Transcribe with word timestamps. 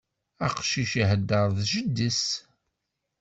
Aqcic 0.45 0.91
ihedder 1.01 1.47
d 1.57 1.59
jeddi-s. 1.71 2.23